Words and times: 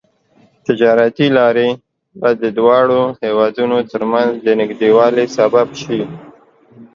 تجارتي 0.67 1.25
لارې 1.37 1.69
به 2.19 2.29
د 2.41 2.43
دواړو 2.57 3.01
هېوادونو 3.23 3.77
ترمنځ 3.91 4.31
د 4.45 4.47
نږدیوالي 4.61 5.25
سبب 5.37 5.67
شي. 5.81 6.01